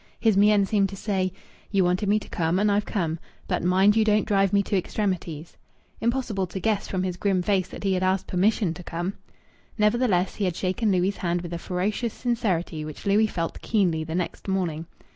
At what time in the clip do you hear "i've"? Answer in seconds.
2.71-2.87